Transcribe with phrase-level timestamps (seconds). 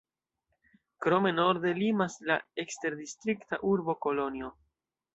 [1.07, 4.55] Krome norde limas la eksterdistrikta urbo Kolonjo.